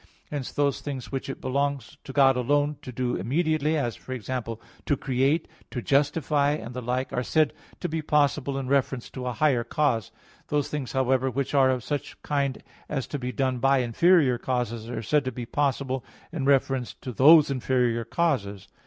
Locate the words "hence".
0.31-0.51